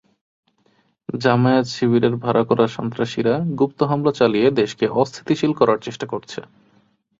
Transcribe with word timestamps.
জামায়াত-শিবিরের 1.09 2.15
ভাড়া 2.15 2.43
করা 2.43 2.65
সন্ত্রাসীরা 2.67 3.35
গুপ্ত 3.59 3.79
হামলা 3.83 4.11
চালিয়ে 4.19 4.47
দেশকে 4.51 4.85
অস্থিতিশীল 5.01 5.51
করার 5.59 5.79
চেষ্টা 5.81 6.05
করছে। 6.07 6.39